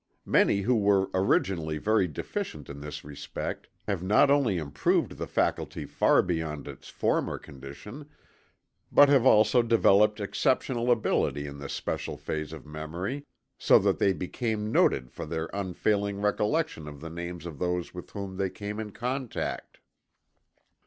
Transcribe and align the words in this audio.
Many 0.25 0.61
who 0.61 0.75
were 0.77 1.11
originally 1.13 1.77
very 1.77 2.07
deficient 2.07 2.71
in 2.71 2.81
this 2.81 3.03
respect 3.03 3.67
have 3.85 4.01
not 4.01 4.31
only 4.31 4.57
improved 4.57 5.11
the 5.11 5.27
faculty 5.27 5.85
far 5.85 6.23
beyond 6.23 6.67
its 6.67 6.87
former 6.89 7.37
condition, 7.37 8.09
but 8.91 9.09
have 9.09 9.27
also 9.27 9.61
developed 9.61 10.19
exceptional 10.19 10.89
ability 10.89 11.45
in 11.45 11.59
this 11.59 11.73
special 11.73 12.17
phase 12.17 12.51
of 12.51 12.65
memory 12.65 13.27
so 13.59 13.77
that 13.77 13.99
they 13.99 14.11
became 14.11 14.71
noted 14.71 15.11
for 15.11 15.27
their 15.27 15.51
unfailing 15.53 16.19
recollection 16.19 16.87
of 16.87 16.99
the 16.99 17.11
names 17.11 17.45
of 17.45 17.59
those 17.59 17.93
with 17.93 18.09
whom 18.09 18.37
they 18.37 18.49
came 18.49 18.79
in 18.79 18.91
contact. 18.91 19.81